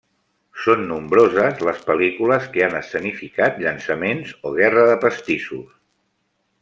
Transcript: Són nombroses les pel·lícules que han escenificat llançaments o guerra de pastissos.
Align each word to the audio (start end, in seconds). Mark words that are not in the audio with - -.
Són 0.61 0.79
nombroses 0.91 1.59
les 1.67 1.83
pel·lícules 1.89 2.47
que 2.55 2.63
han 2.69 2.77
escenificat 2.79 3.61
llançaments 3.65 4.33
o 4.51 4.55
guerra 4.57 4.87
de 4.93 4.97
pastissos. 5.05 5.69